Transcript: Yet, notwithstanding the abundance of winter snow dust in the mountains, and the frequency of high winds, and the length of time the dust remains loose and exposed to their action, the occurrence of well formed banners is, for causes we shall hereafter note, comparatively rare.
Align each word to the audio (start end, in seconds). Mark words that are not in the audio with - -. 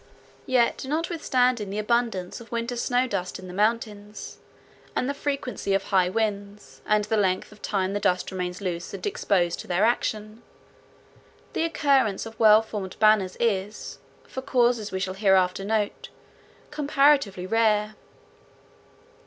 Yet, 0.47 0.83
notwithstanding 0.85 1.69
the 1.69 1.77
abundance 1.77 2.41
of 2.41 2.51
winter 2.51 2.75
snow 2.75 3.05
dust 3.05 3.37
in 3.37 3.47
the 3.47 3.53
mountains, 3.53 4.39
and 4.95 5.07
the 5.07 5.13
frequency 5.13 5.75
of 5.75 5.83
high 5.83 6.09
winds, 6.09 6.81
and 6.87 7.05
the 7.05 7.17
length 7.17 7.51
of 7.51 7.61
time 7.61 7.93
the 7.93 7.99
dust 7.99 8.31
remains 8.31 8.61
loose 8.61 8.91
and 8.95 9.05
exposed 9.05 9.59
to 9.59 9.67
their 9.67 9.83
action, 9.85 10.41
the 11.53 11.65
occurrence 11.65 12.25
of 12.25 12.39
well 12.39 12.63
formed 12.63 12.97
banners 12.97 13.37
is, 13.39 13.99
for 14.23 14.41
causes 14.41 14.91
we 14.91 14.99
shall 14.99 15.13
hereafter 15.13 15.63
note, 15.63 16.09
comparatively 16.71 17.45
rare. 17.45 17.93